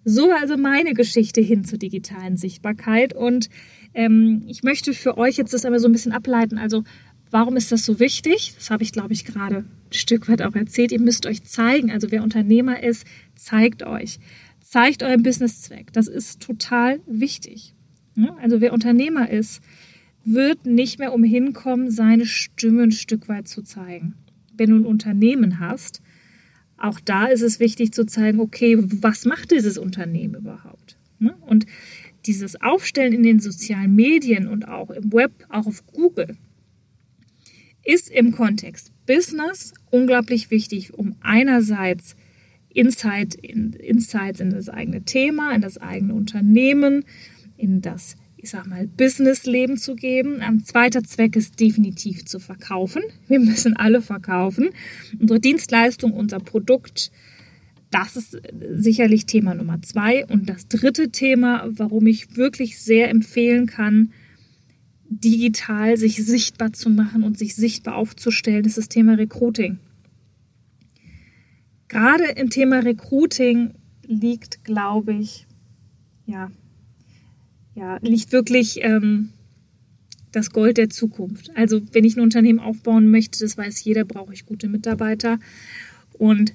so 0.03 0.31
also 0.31 0.57
meine 0.57 0.93
Geschichte 0.93 1.41
hin 1.41 1.63
zur 1.63 1.77
digitalen 1.77 2.37
Sichtbarkeit 2.37 3.13
und 3.13 3.49
ähm, 3.93 4.43
ich 4.47 4.63
möchte 4.63 4.93
für 4.93 5.17
euch 5.17 5.37
jetzt 5.37 5.53
das 5.53 5.65
aber 5.65 5.79
so 5.79 5.87
ein 5.87 5.91
bisschen 5.91 6.11
ableiten. 6.11 6.57
Also 6.57 6.83
warum 7.31 7.57
ist 7.57 7.71
das 7.71 7.85
so 7.85 7.99
wichtig? 7.99 8.53
Das 8.55 8.69
habe 8.69 8.83
ich, 8.83 8.91
glaube 8.91 9.13
ich, 9.13 9.25
gerade 9.25 9.57
ein 9.57 9.69
Stück 9.91 10.27
weit 10.27 10.41
auch 10.41 10.55
erzählt. 10.55 10.91
Ihr 10.91 11.01
müsst 11.01 11.25
euch 11.25 11.43
zeigen. 11.43 11.91
Also 11.91 12.11
wer 12.11 12.23
Unternehmer 12.23 12.81
ist, 12.81 13.05
zeigt 13.35 13.83
euch. 13.83 14.19
Zeigt 14.61 15.03
euren 15.03 15.23
Businesszweck. 15.23 15.93
Das 15.93 16.07
ist 16.07 16.41
total 16.41 16.99
wichtig. 17.07 17.73
Also 18.41 18.61
wer 18.61 18.73
Unternehmer 18.73 19.29
ist, 19.29 19.61
wird 20.25 20.65
nicht 20.65 20.99
mehr 20.99 21.13
umhin 21.13 21.53
kommen, 21.53 21.89
seine 21.89 22.25
Stimme 22.25 22.83
ein 22.83 22.91
Stück 22.91 23.29
weit 23.29 23.47
zu 23.47 23.63
zeigen. 23.63 24.15
Wenn 24.53 24.71
du 24.71 24.75
ein 24.77 24.85
Unternehmen 24.85 25.59
hast, 25.59 26.01
auch 26.77 26.99
da 26.99 27.27
ist 27.27 27.41
es 27.41 27.59
wichtig 27.59 27.93
zu 27.93 28.05
zeigen, 28.05 28.39
okay, 28.39 28.77
was 28.79 29.25
macht 29.25 29.51
dieses 29.51 29.77
Unternehmen 29.77 30.35
überhaupt? 30.35 30.97
Und 31.41 31.65
dieses 32.25 32.61
Aufstellen 32.61 33.13
in 33.13 33.23
den 33.23 33.39
sozialen 33.39 33.95
Medien 33.95 34.47
und 34.47 34.67
auch 34.67 34.89
im 34.89 35.11
Web, 35.11 35.31
auch 35.49 35.65
auf 35.65 35.85
Google, 35.87 36.37
ist 37.83 38.09
im 38.09 38.31
Kontext 38.31 38.91
Business 39.05 39.73
unglaublich 39.89 40.51
wichtig, 40.51 40.93
um 40.93 41.15
einerseits 41.21 42.15
Insight 42.69 43.35
in, 43.35 43.73
Insights 43.73 44.39
in 44.39 44.51
das 44.51 44.69
eigene 44.69 45.03
Thema, 45.03 45.53
in 45.53 45.61
das 45.61 45.77
eigene 45.77 46.13
Unternehmen, 46.13 47.05
in 47.57 47.81
das 47.81 48.15
ich 48.41 48.51
sag 48.51 48.67
mal, 48.67 48.87
Businessleben 48.87 49.77
zu 49.77 49.95
geben. 49.95 50.39
Ein 50.39 50.63
zweiter 50.63 51.03
Zweck 51.03 51.35
ist 51.35 51.59
definitiv 51.59 52.25
zu 52.25 52.39
verkaufen. 52.39 53.03
Wir 53.27 53.39
müssen 53.39 53.75
alle 53.75 54.01
verkaufen. 54.01 54.69
Unsere 55.19 55.41
Dienstleistung, 55.41 56.13
unser 56.13 56.39
Produkt, 56.39 57.11
das 57.91 58.15
ist 58.15 58.37
sicherlich 58.75 59.25
Thema 59.25 59.55
Nummer 59.55 59.81
zwei. 59.81 60.25
Und 60.25 60.47
das 60.47 60.67
dritte 60.67 61.09
Thema, 61.09 61.67
warum 61.69 62.07
ich 62.07 62.37
wirklich 62.37 62.79
sehr 62.79 63.09
empfehlen 63.09 63.65
kann, 63.65 64.13
digital 65.09 65.97
sich 65.97 66.23
sichtbar 66.23 66.71
zu 66.71 66.89
machen 66.89 67.23
und 67.23 67.37
sich 67.37 67.55
sichtbar 67.55 67.95
aufzustellen, 67.95 68.65
ist 68.65 68.77
das 68.77 68.89
Thema 68.89 69.15
Recruiting. 69.15 69.79
Gerade 71.87 72.25
im 72.35 72.51
Thema 72.51 72.79
Recruiting 72.79 73.73
liegt, 74.05 74.63
glaube 74.63 75.13
ich, 75.13 75.47
ja, 76.27 76.51
ja, 77.73 77.97
liegt 78.01 78.31
wirklich 78.31 78.79
ähm, 78.83 79.29
das 80.31 80.51
Gold 80.51 80.77
der 80.77 80.89
Zukunft. 80.89 81.49
Also 81.55 81.81
wenn 81.91 82.03
ich 82.03 82.15
ein 82.15 82.21
Unternehmen 82.21 82.59
aufbauen 82.59 83.09
möchte, 83.09 83.39
das 83.39 83.57
weiß 83.57 83.83
jeder, 83.83 84.05
brauche 84.05 84.33
ich 84.33 84.45
gute 84.45 84.67
Mitarbeiter. 84.67 85.39
Und 86.13 86.53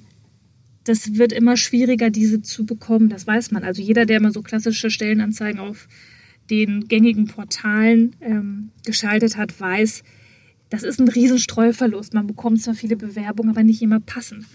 das 0.85 1.15
wird 1.15 1.33
immer 1.33 1.57
schwieriger, 1.57 2.09
diese 2.09 2.41
zu 2.41 2.65
bekommen. 2.65 3.09
Das 3.09 3.27
weiß 3.27 3.51
man. 3.51 3.63
Also 3.63 3.81
jeder, 3.81 4.05
der 4.05 4.21
mal 4.21 4.31
so 4.31 4.41
klassische 4.41 4.89
Stellenanzeigen 4.89 5.59
auf 5.59 5.87
den 6.49 6.87
gängigen 6.87 7.27
Portalen 7.27 8.15
ähm, 8.21 8.69
geschaltet 8.85 9.37
hat, 9.37 9.59
weiß, 9.59 10.03
das 10.69 10.83
ist 10.83 10.99
ein 10.99 11.07
Riesenstreuverlust. 11.07 12.13
Man 12.13 12.27
bekommt 12.27 12.61
zwar 12.61 12.73
viele 12.73 12.95
Bewerbungen, 12.95 13.51
aber 13.51 13.63
nicht 13.63 13.81
immer 13.81 13.99
passend. 13.99 14.45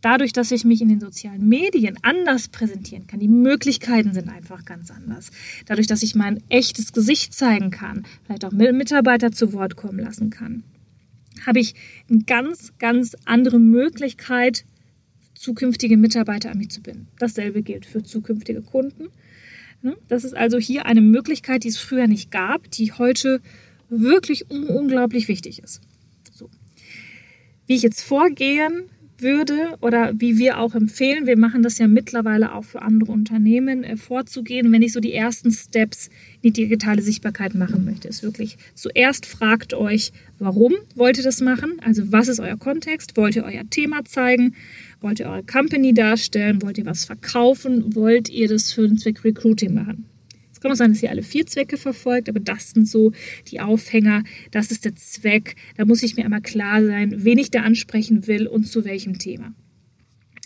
Dadurch, 0.00 0.34
dass 0.34 0.50
ich 0.50 0.66
mich 0.66 0.82
in 0.82 0.90
den 0.90 1.00
sozialen 1.00 1.48
Medien 1.48 1.96
anders 2.02 2.48
präsentieren 2.48 3.06
kann, 3.06 3.20
die 3.20 3.28
Möglichkeiten 3.28 4.12
sind 4.12 4.28
einfach 4.28 4.66
ganz 4.66 4.90
anders. 4.90 5.30
Dadurch, 5.64 5.86
dass 5.86 6.02
ich 6.02 6.14
mein 6.14 6.42
echtes 6.50 6.92
Gesicht 6.92 7.32
zeigen 7.32 7.70
kann, 7.70 8.04
vielleicht 8.24 8.44
auch 8.44 8.52
Mitarbeiter 8.52 9.32
zu 9.32 9.54
Wort 9.54 9.76
kommen 9.76 9.98
lassen 9.98 10.28
kann, 10.28 10.62
habe 11.46 11.60
ich 11.60 11.74
eine 12.10 12.22
ganz, 12.24 12.74
ganz 12.78 13.16
andere 13.24 13.58
Möglichkeit, 13.58 14.66
zukünftige 15.34 15.96
Mitarbeiter 15.96 16.50
an 16.50 16.58
mich 16.58 16.70
zu 16.70 16.82
binden. 16.82 17.08
Dasselbe 17.18 17.62
gilt 17.62 17.86
für 17.86 18.02
zukünftige 18.02 18.60
Kunden. 18.60 19.08
Ne? 19.84 19.96
Das 20.08 20.24
ist 20.24 20.34
also 20.34 20.58
hier 20.58 20.86
eine 20.86 21.02
Möglichkeit, 21.02 21.62
die 21.64 21.68
es 21.68 21.76
früher 21.76 22.06
nicht 22.06 22.30
gab, 22.30 22.70
die 22.70 22.92
heute 22.92 23.42
wirklich 23.90 24.50
unglaublich 24.50 25.28
wichtig 25.28 25.62
ist. 25.62 25.82
So. 26.32 26.48
Wie 27.66 27.74
ich 27.74 27.82
jetzt 27.82 28.00
vorgehen 28.00 28.84
würde 29.18 29.76
oder 29.82 30.12
wie 30.18 30.38
wir 30.38 30.58
auch 30.58 30.74
empfehlen, 30.74 31.26
wir 31.26 31.38
machen 31.38 31.62
das 31.62 31.78
ja 31.78 31.86
mittlerweile 31.86 32.54
auch 32.54 32.64
für 32.64 32.80
andere 32.80 33.12
Unternehmen, 33.12 33.84
äh, 33.84 33.98
vorzugehen, 33.98 34.72
wenn 34.72 34.82
ich 34.82 34.94
so 34.94 35.00
die 35.00 35.12
ersten 35.12 35.50
Steps 35.50 36.08
in 36.40 36.54
die 36.54 36.62
digitale 36.62 37.02
Sichtbarkeit 37.02 37.54
machen 37.54 37.84
möchte, 37.84 38.08
ist 38.08 38.22
wirklich 38.22 38.56
zuerst 38.74 39.26
fragt 39.26 39.74
euch, 39.74 40.12
warum 40.38 40.72
wollt 40.94 41.18
ihr 41.18 41.24
das 41.24 41.42
machen? 41.42 41.74
Also 41.84 42.10
was 42.10 42.28
ist 42.28 42.40
euer 42.40 42.56
Kontext? 42.56 43.18
Wollt 43.18 43.36
ihr 43.36 43.44
euer 43.44 43.68
Thema 43.68 44.04
zeigen? 44.04 44.54
Wollt 45.04 45.20
ihr 45.20 45.26
eure 45.26 45.44
Company 45.44 45.94
darstellen? 45.94 46.60
Wollt 46.62 46.78
ihr 46.78 46.86
was 46.86 47.04
verkaufen? 47.04 47.94
Wollt 47.94 48.28
ihr 48.28 48.48
das 48.48 48.72
für 48.72 48.84
einen 48.84 48.98
Zweck 48.98 49.22
Recruiting 49.22 49.74
machen? 49.74 50.06
kann 50.64 50.72
auch 50.72 50.76
sein, 50.76 50.92
dass 50.92 51.02
ihr 51.02 51.10
alle 51.10 51.22
vier 51.22 51.46
Zwecke 51.46 51.76
verfolgt, 51.76 52.28
aber 52.28 52.40
das 52.40 52.70
sind 52.70 52.88
so 52.88 53.12
die 53.48 53.60
Aufhänger, 53.60 54.24
das 54.50 54.70
ist 54.70 54.86
der 54.86 54.96
Zweck. 54.96 55.56
Da 55.76 55.84
muss 55.84 56.02
ich 56.02 56.16
mir 56.16 56.24
einmal 56.24 56.40
klar 56.40 56.82
sein, 56.82 57.22
wen 57.22 57.36
ich 57.36 57.50
da 57.50 57.60
ansprechen 57.60 58.26
will 58.26 58.46
und 58.46 58.66
zu 58.66 58.86
welchem 58.86 59.18
Thema. 59.18 59.54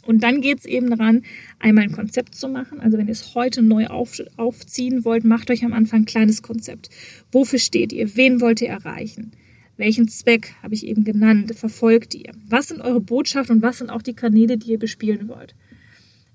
Und 0.05 0.25
dann 0.25 0.41
geht 0.41 0.59
es 0.59 0.65
eben 0.65 0.91
daran, 0.91 1.23
einmal 1.61 1.85
ein 1.85 1.93
Konzept 1.93 2.35
zu 2.35 2.49
machen. 2.49 2.81
Also 2.81 2.99
wenn 2.99 3.07
ihr 3.07 3.12
es 3.12 3.37
heute 3.37 3.62
neu 3.62 3.87
auf, 3.87 4.21
aufziehen 4.37 5.05
wollt, 5.05 5.25
macht 5.25 5.53
euch 5.53 5.65
am 5.65 5.73
Anfang 5.73 6.00
ein 6.00 6.07
kleines 6.07 6.43
Konzept. 6.43 6.91
Wofür 7.31 7.61
steht 7.61 7.93
ihr? 7.93 8.17
Wen 8.17 8.41
wollt 8.41 8.61
ihr 8.61 8.71
erreichen? 8.71 9.31
Welchen 9.78 10.08
Zweck 10.08 10.54
habe 10.61 10.75
ich 10.75 10.85
eben 10.85 11.04
genannt? 11.04 11.54
Verfolgt 11.54 12.12
ihr? 12.14 12.32
Was 12.49 12.66
sind 12.66 12.80
eure 12.80 13.00
Botschaften 13.00 13.56
und 13.56 13.62
was 13.62 13.78
sind 13.78 13.90
auch 13.90 14.02
die 14.02 14.12
Kanäle, 14.12 14.58
die 14.58 14.73
ihr 14.73 14.78
bespielen 14.78 15.28
wollt? 15.28 15.54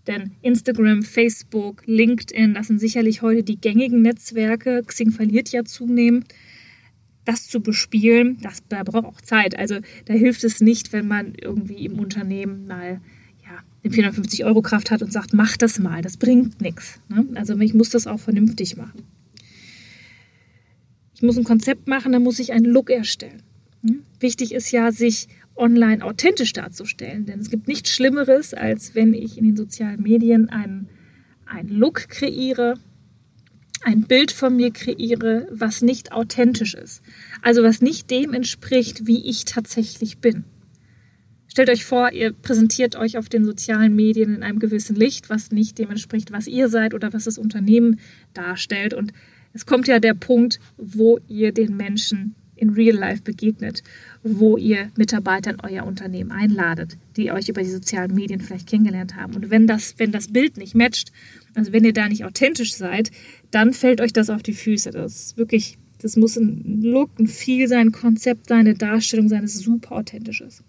Denn 0.07 0.31
Instagram, 0.41 1.03
Facebook, 1.03 1.83
LinkedIn, 1.85 2.53
das 2.53 2.67
sind 2.67 2.79
sicherlich 2.79 3.21
heute 3.21 3.43
die 3.43 3.59
gängigen 3.59 4.01
Netzwerke. 4.01 4.81
Xing 4.85 5.11
verliert 5.11 5.49
ja 5.49 5.65
zunehmend. 5.65 6.33
Das 7.25 7.47
zu 7.47 7.59
bespielen, 7.59 8.37
das 8.41 8.63
da 8.69 8.83
braucht 8.83 9.05
auch 9.05 9.21
Zeit. 9.21 9.57
Also 9.57 9.79
da 10.05 10.13
hilft 10.13 10.45
es 10.45 10.61
nicht, 10.61 10.93
wenn 10.93 11.07
man 11.07 11.33
irgendwie 11.35 11.85
im 11.85 11.99
Unternehmen 11.99 12.65
mal 12.67 13.01
ja, 13.43 13.59
eine 13.83 13.93
450 13.93 14.45
Euro 14.45 14.61
Kraft 14.61 14.89
hat 14.89 15.01
und 15.01 15.11
sagt, 15.11 15.33
mach 15.33 15.57
das 15.57 15.79
mal. 15.79 16.01
Das 16.01 16.15
bringt 16.15 16.61
nichts. 16.61 16.99
Ne? 17.09 17.25
Also 17.35 17.57
ich 17.59 17.73
muss 17.73 17.89
das 17.89 18.07
auch 18.07 18.19
vernünftig 18.19 18.77
machen. 18.77 19.03
Muss 21.23 21.37
ein 21.37 21.43
Konzept 21.43 21.87
machen, 21.87 22.11
dann 22.11 22.23
muss 22.23 22.39
ich 22.39 22.51
einen 22.53 22.65
Look 22.65 22.89
erstellen. 22.89 23.41
Hm? 23.81 24.03
Wichtig 24.19 24.53
ist 24.53 24.71
ja, 24.71 24.91
sich 24.91 25.27
online 25.55 26.03
authentisch 26.03 26.53
darzustellen. 26.53 27.25
Denn 27.25 27.39
es 27.39 27.49
gibt 27.49 27.67
nichts 27.67 27.89
Schlimmeres, 27.91 28.53
als 28.53 28.95
wenn 28.95 29.13
ich 29.13 29.37
in 29.37 29.45
den 29.45 29.55
sozialen 29.55 30.01
Medien 30.01 30.49
einen, 30.49 30.89
einen 31.45 31.69
Look 31.69 32.09
kreiere, 32.09 32.75
ein 33.83 34.03
Bild 34.03 34.31
von 34.31 34.55
mir 34.55 34.71
kreiere, 34.71 35.47
was 35.51 35.81
nicht 35.81 36.11
authentisch 36.11 36.73
ist. 36.73 37.01
Also 37.41 37.63
was 37.63 37.81
nicht 37.81 38.09
dem 38.09 38.33
entspricht, 38.33 39.07
wie 39.07 39.25
ich 39.25 39.45
tatsächlich 39.45 40.19
bin. 40.19 40.45
Stellt 41.47 41.69
euch 41.69 41.85
vor, 41.85 42.11
ihr 42.11 42.33
präsentiert 42.33 42.95
euch 42.95 43.17
auf 43.17 43.29
den 43.29 43.45
sozialen 43.45 43.95
Medien 43.95 44.33
in 44.33 44.41
einem 44.41 44.57
gewissen 44.57 44.95
Licht, 44.95 45.29
was 45.29 45.51
nicht 45.51 45.77
dem 45.77 45.91
entspricht, 45.91 46.31
was 46.31 46.47
ihr 46.47 46.67
seid 46.67 46.95
oder 46.95 47.13
was 47.13 47.25
das 47.25 47.37
Unternehmen 47.37 47.99
darstellt. 48.33 48.93
Und 48.93 49.13
es 49.53 49.65
kommt 49.65 49.87
ja 49.87 49.99
der 49.99 50.13
Punkt, 50.13 50.59
wo 50.77 51.19
ihr 51.27 51.51
den 51.51 51.77
Menschen 51.77 52.35
in 52.55 52.69
Real 52.69 52.95
Life 52.95 53.21
begegnet, 53.23 53.83
wo 54.23 54.57
ihr 54.57 54.89
Mitarbeiter 54.95 55.51
in 55.51 55.59
euer 55.61 55.85
Unternehmen 55.85 56.31
einladet, 56.31 56.97
die 57.17 57.31
euch 57.31 57.49
über 57.49 57.61
die 57.61 57.69
sozialen 57.69 58.13
Medien 58.13 58.41
vielleicht 58.41 58.67
kennengelernt 58.67 59.15
haben. 59.15 59.35
Und 59.35 59.49
wenn 59.49 59.67
das, 59.67 59.95
wenn 59.97 60.11
das 60.11 60.31
Bild 60.31 60.57
nicht 60.57 60.75
matcht, 60.75 61.11
also 61.55 61.73
wenn 61.73 61.83
ihr 61.83 61.93
da 61.93 62.07
nicht 62.07 62.25
authentisch 62.25 62.75
seid, 62.75 63.11
dann 63.51 63.73
fällt 63.73 64.01
euch 64.01 64.13
das 64.13 64.29
auf 64.29 64.43
die 64.43 64.53
Füße. 64.53 64.91
Das 64.91 65.15
ist 65.15 65.37
wirklich, 65.37 65.77
das 65.99 66.15
muss 66.15 66.37
ein 66.37 66.81
Look, 66.81 67.19
ein 67.19 67.27
Feel 67.27 67.67
sein, 67.67 67.87
ein 67.87 67.91
Konzept 67.91 68.47
sein, 68.47 68.61
eine 68.61 68.75
Darstellung 68.75 69.27
sein, 69.29 69.41
das 69.41 69.55
super 69.55 69.93
authentisch 69.93 70.41
ist. 70.41 70.63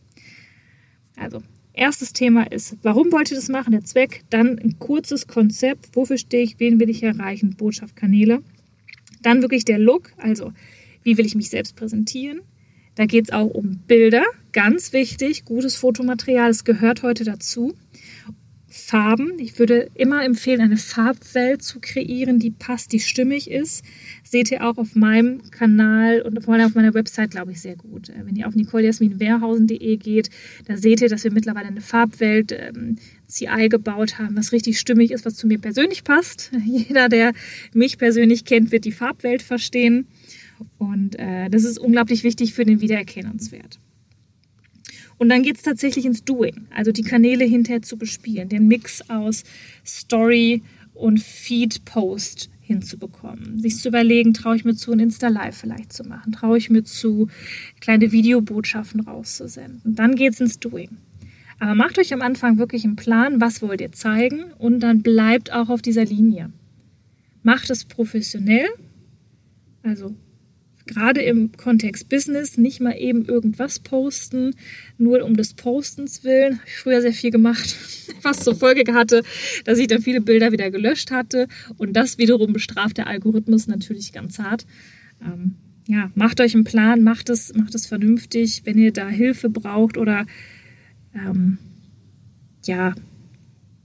Also, 1.16 1.42
erstes 1.74 2.12
Thema 2.12 2.50
ist, 2.50 2.76
warum 2.82 3.12
wollt 3.12 3.30
ihr 3.30 3.36
das 3.36 3.48
machen? 3.48 3.72
Der 3.72 3.84
Zweck, 3.84 4.24
dann 4.30 4.58
ein 4.58 4.78
kurzes 4.78 5.26
Konzept, 5.26 5.94
wofür 5.94 6.18
stehe 6.18 6.42
ich, 6.42 6.58
wen 6.58 6.80
will 6.80 6.90
ich 6.90 7.02
erreichen, 7.02 7.54
Botschaft, 7.56 7.94
Kanäle. 7.94 8.42
Dann 9.24 9.42
wirklich 9.42 9.64
der 9.64 9.78
Look, 9.80 10.12
also 10.18 10.52
wie 11.02 11.18
will 11.18 11.26
ich 11.26 11.34
mich 11.34 11.50
selbst 11.50 11.74
präsentieren. 11.74 12.42
Da 12.94 13.06
geht 13.06 13.24
es 13.24 13.32
auch 13.32 13.48
um 13.48 13.80
Bilder, 13.88 14.22
ganz 14.52 14.92
wichtig, 14.92 15.44
gutes 15.44 15.74
Fotomaterial, 15.74 16.50
es 16.50 16.62
gehört 16.64 17.02
heute 17.02 17.24
dazu. 17.24 17.74
Farben. 18.76 19.38
Ich 19.38 19.56
würde 19.60 19.88
immer 19.94 20.24
empfehlen, 20.24 20.60
eine 20.60 20.76
Farbwelt 20.76 21.62
zu 21.62 21.78
kreieren, 21.78 22.40
die 22.40 22.50
passt, 22.50 22.92
die 22.92 22.98
stimmig 22.98 23.48
ist. 23.48 23.84
Seht 24.24 24.50
ihr 24.50 24.66
auch 24.66 24.78
auf 24.78 24.96
meinem 24.96 25.48
Kanal 25.52 26.22
und 26.22 26.42
vor 26.42 26.54
allem 26.54 26.66
auf 26.66 26.74
meiner 26.74 26.92
Website, 26.92 27.30
glaube 27.30 27.52
ich, 27.52 27.60
sehr 27.60 27.76
gut. 27.76 28.08
Äh, 28.08 28.26
wenn 28.26 28.34
ihr 28.34 28.48
auf 28.48 28.56
nicolejasminwehrhausen.de 28.56 29.96
geht, 29.96 30.30
da 30.66 30.76
seht 30.76 31.00
ihr, 31.02 31.08
dass 31.08 31.22
wir 31.22 31.30
mittlerweile 31.30 31.68
eine 31.68 31.80
Farbwelt 31.80 32.50
ähm, 32.50 32.96
CI 33.34 33.68
gebaut 33.68 34.18
haben, 34.18 34.36
was 34.36 34.52
richtig 34.52 34.78
stimmig 34.78 35.10
ist, 35.10 35.24
was 35.24 35.34
zu 35.34 35.46
mir 35.46 35.58
persönlich 35.58 36.04
passt. 36.04 36.50
Jeder, 36.64 37.08
der 37.08 37.32
mich 37.72 37.98
persönlich 37.98 38.44
kennt, 38.44 38.72
wird 38.72 38.84
die 38.84 38.92
Farbwelt 38.92 39.42
verstehen. 39.42 40.06
Und 40.78 41.18
äh, 41.18 41.50
das 41.50 41.64
ist 41.64 41.78
unglaublich 41.78 42.22
wichtig 42.22 42.54
für 42.54 42.64
den 42.64 42.80
Wiedererkennungswert. 42.80 43.80
Und 45.18 45.28
dann 45.28 45.42
geht 45.42 45.56
es 45.56 45.62
tatsächlich 45.62 46.04
ins 46.06 46.24
Doing, 46.24 46.66
also 46.74 46.90
die 46.90 47.02
Kanäle 47.02 47.44
hinterher 47.44 47.82
zu 47.82 47.96
bespielen, 47.96 48.48
den 48.48 48.66
Mix 48.66 49.08
aus 49.08 49.44
Story 49.84 50.62
und 50.92 51.20
Feed-Post 51.20 52.50
hinzubekommen. 52.60 53.58
Sich 53.60 53.76
zu 53.76 53.88
überlegen, 53.88 54.32
traue 54.32 54.56
ich 54.56 54.64
mir 54.64 54.74
zu, 54.74 54.92
ein 54.92 55.00
Insta-Live 55.00 55.56
vielleicht 55.56 55.92
zu 55.92 56.04
machen, 56.04 56.32
traue 56.32 56.58
ich 56.58 56.70
mir 56.70 56.82
zu, 56.82 57.28
kleine 57.80 58.10
Videobotschaften 58.10 59.00
rauszusenden. 59.00 59.94
Dann 59.94 60.14
geht 60.16 60.32
es 60.32 60.40
ins 60.40 60.58
Doing. 60.58 60.96
Aber 61.58 61.74
macht 61.74 61.98
euch 61.98 62.12
am 62.12 62.22
Anfang 62.22 62.58
wirklich 62.58 62.84
einen 62.84 62.96
Plan, 62.96 63.40
was 63.40 63.62
wollt 63.62 63.80
ihr 63.80 63.92
zeigen 63.92 64.44
und 64.58 64.80
dann 64.80 65.02
bleibt 65.02 65.52
auch 65.52 65.68
auf 65.68 65.82
dieser 65.82 66.04
Linie. 66.04 66.50
Macht 67.42 67.70
es 67.70 67.84
professionell, 67.84 68.68
also 69.82 70.14
gerade 70.86 71.22
im 71.22 71.52
Kontext 71.52 72.08
Business 72.08 72.58
nicht 72.58 72.80
mal 72.80 72.92
eben 72.92 73.24
irgendwas 73.24 73.78
posten, 73.78 74.54
nur 74.98 75.24
um 75.24 75.36
des 75.36 75.54
Postens 75.54 76.24
willen. 76.24 76.58
Habe 76.58 76.68
ich 76.68 76.76
früher 76.76 77.00
sehr 77.00 77.12
viel 77.12 77.30
gemacht, 77.30 77.76
was 78.22 78.40
zur 78.40 78.54
Folge 78.54 78.92
hatte, 78.92 79.22
dass 79.64 79.78
ich 79.78 79.86
dann 79.86 80.02
viele 80.02 80.20
Bilder 80.20 80.52
wieder 80.52 80.70
gelöscht 80.70 81.10
hatte. 81.10 81.48
Und 81.76 81.94
das 81.94 82.18
wiederum 82.18 82.52
bestraft 82.52 82.98
der 82.98 83.06
Algorithmus 83.06 83.66
natürlich 83.66 84.12
ganz 84.12 84.38
hart. 84.38 84.66
Ähm, 85.22 85.56
ja, 85.86 86.10
macht 86.14 86.40
euch 86.40 86.54
einen 86.54 86.64
Plan, 86.64 87.02
macht 87.02 87.28
es, 87.28 87.54
macht 87.54 87.74
es 87.74 87.86
vernünftig, 87.86 88.62
wenn 88.64 88.78
ihr 88.78 88.92
da 88.92 89.08
Hilfe 89.08 89.50
braucht 89.50 89.98
oder 89.98 90.26
ähm, 91.14 91.58
ja, 92.64 92.94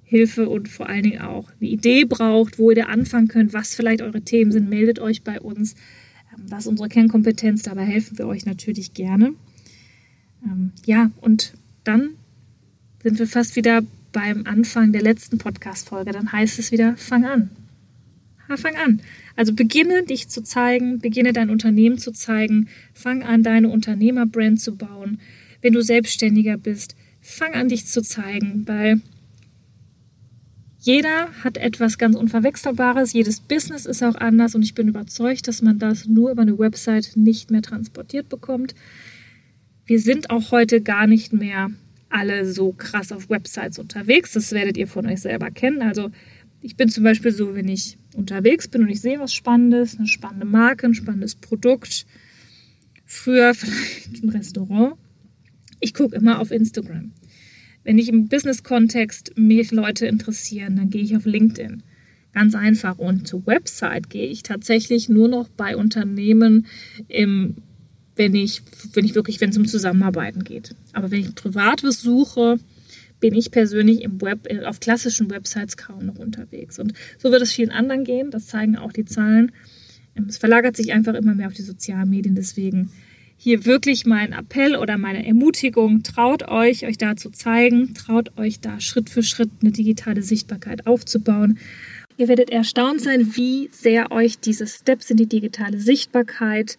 Hilfe 0.04 0.50
und 0.50 0.68
vor 0.68 0.90
allen 0.90 1.04
Dingen 1.04 1.22
auch 1.22 1.52
eine 1.60 1.70
Idee 1.70 2.06
braucht, 2.06 2.58
wo 2.58 2.72
ihr 2.72 2.90
anfangen 2.90 3.28
könnt, 3.28 3.54
was 3.54 3.76
vielleicht 3.76 4.02
eure 4.02 4.22
Themen 4.22 4.52
sind, 4.52 4.70
meldet 4.70 5.00
euch 5.00 5.24
bei 5.24 5.40
uns. 5.40 5.76
Das 6.48 6.62
ist 6.62 6.68
unsere 6.68 6.90
Kernkompetenz, 6.90 7.64
dabei 7.64 7.86
helfen 7.86 8.18
wir 8.18 8.28
euch 8.28 8.46
natürlich 8.46 8.94
gerne. 8.94 9.34
Ähm, 10.44 10.72
ja, 10.86 11.12
und 11.22 11.54
dann 11.84 12.12
sind 13.04 13.20
wir 13.20 13.28
fast 13.28 13.56
wieder 13.56 13.84
beim 14.12 14.46
Anfang 14.46 14.92
der 14.92 15.02
letzten 15.02 15.38
Podcast-Folge. 15.38 16.12
Dann 16.12 16.32
heißt 16.32 16.60
es 16.60 16.72
wieder, 16.72 16.98
fang 16.98 17.26
an. 17.26 17.52
Ja, 18.48 18.58
fang 18.58 18.76
an. 18.76 19.02
Also 19.36 19.54
beginne 19.54 20.04
dich 20.04 20.28
zu 20.28 20.42
zeigen, 20.42 21.00
beginne 21.00 21.34
dein 21.34 21.50
Unternehmen 21.50 21.98
zu 21.98 22.12
zeigen, 22.12 22.68
fang 22.94 23.22
an, 23.22 23.44
deine 23.44 23.70
Unternehmerbrand 23.70 24.60
zu 24.60 24.76
bauen. 24.76 25.20
Wenn 25.62 25.74
du 25.74 25.82
Selbstständiger 25.82 26.58
bist, 26.58 26.96
fang 27.30 27.54
an, 27.54 27.70
dich 27.70 27.86
zu 27.86 28.02
zeigen, 28.02 28.68
weil 28.68 29.02
jeder 30.82 31.30
hat 31.44 31.58
etwas 31.58 31.98
ganz 31.98 32.16
Unverwechselbares, 32.16 33.14
jedes 33.14 33.42
Business 33.42 33.86
ist 33.86 34.02
auch 34.02 34.16
anders 34.16 34.56
und 34.56 34.64
ich 34.64 34.76
bin 34.76 34.88
überzeugt, 34.88 35.48
dass 35.48 35.62
man 35.62 35.78
das 35.78 36.06
nur 36.06 36.32
über 36.32 36.42
eine 36.42 36.58
Website 36.58 37.12
nicht 37.16 37.52
mehr 37.52 37.62
transportiert 37.62 38.30
bekommt. 38.30 38.76
Wir 39.86 40.00
sind 40.00 40.30
auch 40.30 40.52
heute 40.52 40.82
gar 40.82 41.06
nicht 41.06 41.34
mehr 41.34 41.70
alle 42.10 42.46
so 42.46 42.72
krass 42.72 43.12
auf 43.12 43.30
Websites 43.30 43.78
unterwegs. 43.78 44.34
Das 44.34 44.52
werdet 44.52 44.78
ihr 44.78 44.88
von 44.88 45.06
euch 45.06 45.22
selber 45.22 45.52
kennen. 45.52 45.82
Also 45.82 46.12
ich 46.62 46.76
bin 46.76 46.90
zum 46.90 47.04
Beispiel 47.04 47.32
so, 47.32 47.56
wenn 47.56 47.68
ich 47.68 47.98
unterwegs 48.16 48.68
bin 48.68 48.84
und 48.84 48.90
ich 48.90 49.02
sehe 49.02 49.20
was 49.20 49.34
Spannendes, 49.34 49.98
eine 49.98 50.08
spannende 50.08 50.46
Marke, 50.46 50.88
ein 50.88 50.94
spannendes 50.94 51.36
Produkt, 51.36 52.06
früher 53.06 53.54
vielleicht 53.56 54.24
ein 54.24 54.30
Restaurant, 54.30 54.96
ich 55.80 55.94
gucke 55.94 56.16
immer 56.16 56.40
auf 56.40 56.52
Instagram. 56.52 57.12
Wenn 57.90 57.98
ich 57.98 58.10
im 58.10 58.28
Business-Kontext 58.28 59.32
mich 59.36 59.72
Leute 59.72 60.06
interessieren, 60.06 60.76
dann 60.76 60.92
gehe 60.92 61.02
ich 61.02 61.18
auf 61.18 61.26
LinkedIn. 61.26 61.82
Ganz 62.36 62.54
einfach. 62.54 63.00
Und 63.00 63.28
zur 63.28 63.48
Website 63.48 64.12
gehe 64.12 64.28
ich 64.28 64.44
tatsächlich 64.44 65.10
nur 65.10 65.28
noch 65.28 65.50
bei 65.50 65.76
Unternehmen 65.76 66.68
im 67.08 67.56
wenn 68.16 68.36
ich, 68.36 68.62
wenn 68.94 69.06
ich 69.06 69.16
wirklich, 69.16 69.42
wenn 69.42 69.50
es 69.50 69.58
um 69.58 69.66
Zusammenarbeiten 69.66 70.44
geht. 70.44 70.76
Aber 70.94 71.10
wenn 71.10 71.22
ich 71.22 71.34
privat 71.34 71.84
was 71.84 72.00
suche, 72.00 72.60
bin 73.22 73.34
ich 73.34 73.50
persönlich 73.50 74.04
im 74.04 74.22
Web, 74.22 74.42
äh, 74.44 74.66
auf 74.66 74.80
klassischen 74.80 75.32
Websites 75.32 75.76
kaum 75.76 76.06
noch 76.06 76.20
unterwegs. 76.20 76.78
Und 76.78 76.94
so 77.18 77.32
wird 77.32 77.42
es 77.42 77.54
vielen 77.54 77.72
anderen 77.72 78.04
gehen, 78.04 78.30
das 78.30 78.46
zeigen 78.46 78.78
auch 78.78 78.94
die 78.94 79.06
Zahlen. 79.06 79.52
Ähm, 80.16 80.26
es 80.30 80.38
verlagert 80.38 80.78
sich 80.78 80.94
einfach 80.94 81.16
immer 81.16 81.34
mehr 81.34 81.48
auf 81.48 81.54
die 81.56 81.64
sozialen 81.64 82.12
Medien. 82.12 82.36
Deswegen 82.36 82.92
hier 83.42 83.66
wirklich 83.66 84.06
mein 84.06 84.34
Appell 84.34 84.76
oder 84.76 84.98
meine 84.98 85.26
Ermutigung, 85.26 86.04
traut 86.04 86.50
euch, 86.50 86.86
euch 86.86 86.98
da 86.98 87.16
zu 87.16 87.30
zeigen, 87.30 87.94
traut 87.94 88.38
euch 88.38 88.60
da 88.60 88.82
Schritt 88.82 89.10
für 89.10 89.24
Schritt 89.24 89.50
eine 89.62 89.72
digitale 89.72 90.22
Sichtbarkeit 90.22 90.86
aufzubauen. 90.86 91.58
Ihr 92.18 92.28
werdet 92.28 92.50
erstaunt 92.50 93.00
sein, 93.00 93.38
wie 93.38 93.70
sehr 93.72 94.12
euch 94.12 94.40
diese 94.40 94.68
Steps 94.68 95.10
in 95.10 95.16
die 95.16 95.26
digitale 95.26 95.80
Sichtbarkeit 95.80 96.78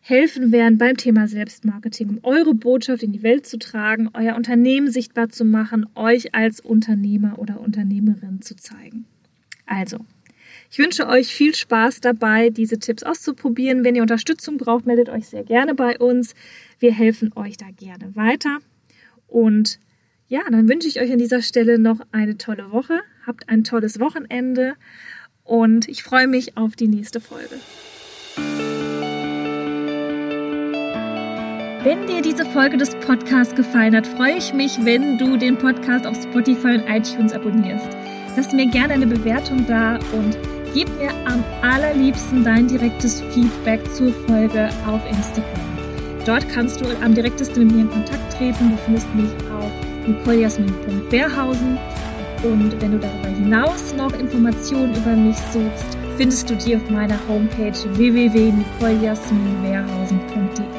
helfen 0.00 0.50
werden 0.50 0.78
beim 0.78 0.96
Thema 0.96 1.28
Selbstmarketing, 1.28 2.08
um 2.08 2.20
eure 2.22 2.54
Botschaft 2.54 3.02
in 3.02 3.12
die 3.12 3.22
Welt 3.22 3.44
zu 3.44 3.58
tragen, 3.58 4.08
euer 4.14 4.34
Unternehmen 4.34 4.90
sichtbar 4.90 5.28
zu 5.28 5.44
machen, 5.44 5.84
euch 5.94 6.34
als 6.34 6.60
Unternehmer 6.60 7.38
oder 7.38 7.60
Unternehmerin 7.60 8.40
zu 8.40 8.56
zeigen. 8.56 9.04
Also, 9.66 9.98
ich 10.70 10.78
wünsche 10.78 11.08
euch 11.08 11.28
viel 11.34 11.54
Spaß 11.54 12.00
dabei, 12.00 12.50
diese 12.50 12.78
Tipps 12.78 13.02
auszuprobieren. 13.02 13.84
Wenn 13.84 13.94
ihr 13.94 14.02
Unterstützung 14.02 14.58
braucht, 14.58 14.86
meldet 14.86 15.08
euch 15.08 15.26
sehr 15.26 15.44
gerne 15.44 15.74
bei 15.74 15.98
uns. 15.98 16.34
Wir 16.78 16.92
helfen 16.92 17.32
euch 17.36 17.56
da 17.56 17.66
gerne 17.74 18.14
weiter. 18.14 18.58
Und 19.26 19.80
ja, 20.28 20.42
dann 20.50 20.68
wünsche 20.68 20.88
ich 20.88 21.00
euch 21.00 21.10
an 21.10 21.18
dieser 21.18 21.40
Stelle 21.40 21.78
noch 21.78 22.00
eine 22.12 22.36
tolle 22.36 22.70
Woche. 22.70 23.00
Habt 23.26 23.48
ein 23.48 23.64
tolles 23.64 23.98
Wochenende 23.98 24.74
und 25.42 25.88
ich 25.88 26.02
freue 26.02 26.26
mich 26.26 26.56
auf 26.58 26.76
die 26.76 26.88
nächste 26.88 27.20
Folge. 27.20 27.56
Wenn 31.82 32.06
dir 32.06 32.20
diese 32.20 32.44
Folge 32.44 32.76
des 32.76 32.94
Podcasts 32.96 33.54
gefallen 33.54 33.96
hat, 33.96 34.06
freue 34.06 34.36
ich 34.36 34.52
mich, 34.52 34.84
wenn 34.84 35.16
du 35.16 35.38
den 35.38 35.56
Podcast 35.56 36.06
auf 36.06 36.20
Spotify 36.22 36.74
und 36.74 36.88
iTunes 36.88 37.32
abonnierst. 37.32 37.88
Lass 38.36 38.52
mir 38.52 38.66
gerne 38.66 38.94
eine 38.94 39.06
Bewertung 39.06 39.64
da 39.66 39.98
und 40.12 40.57
gib 40.74 40.88
mir 40.98 41.10
am 41.26 41.42
allerliebsten 41.62 42.44
dein 42.44 42.68
direktes 42.68 43.22
Feedback 43.32 43.80
zur 43.94 44.12
Folge 44.26 44.68
auf 44.86 45.00
Instagram. 45.08 45.78
Dort 46.24 46.48
kannst 46.48 46.80
du 46.80 46.86
am 47.02 47.14
direktesten 47.14 47.66
mit 47.66 47.74
mir 47.74 47.82
in 47.82 47.90
Kontakt 47.90 48.32
treten. 48.36 48.70
Du 48.70 48.76
findest 48.84 49.12
mich 49.14 49.30
auf 49.58 49.70
nicolejasmin.wehrhausen. 50.06 51.78
Und 52.42 52.80
wenn 52.80 52.92
du 52.92 52.98
darüber 52.98 53.28
hinaus 53.28 53.92
noch 53.94 54.12
Informationen 54.12 54.94
über 54.94 55.16
mich 55.16 55.36
suchst, 55.52 55.98
findest 56.16 56.48
du 56.50 56.56
die 56.56 56.76
auf 56.76 56.90
meiner 56.90 57.18
Homepage 57.28 57.72
www.nicolejasminwehrhausen.de. 57.96 60.77